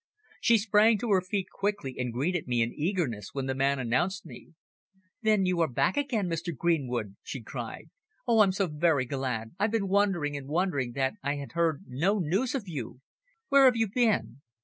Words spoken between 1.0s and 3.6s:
her feet quickly and greeted me in eagerness when the